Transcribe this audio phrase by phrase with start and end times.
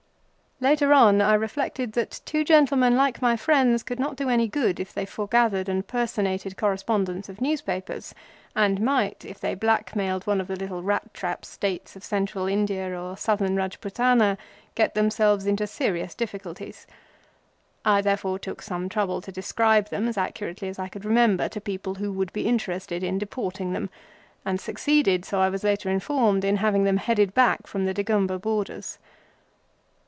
[0.63, 4.79] Later on I reflected that two gentlemen like my friends could not do any good
[4.79, 8.13] if they foregathered and personated correspondents of newspapers,
[8.55, 12.45] and might, if they "stuck up" one of the little rat trap states of Central
[12.45, 14.37] India or Southern Rajputana,
[14.75, 16.85] get themselves into serious difficulties.
[17.83, 21.59] I therefore took some trouble to describe them as accurately as I could remember to
[21.59, 23.89] people who would be interested in deporting them;
[24.45, 28.37] and succeeded, so I was later informed, in having them headed back from the Degumber
[28.39, 28.99] borders.